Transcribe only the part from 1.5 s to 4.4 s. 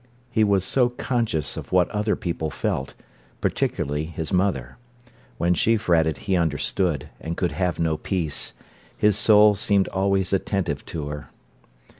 of what other people felt, particularly his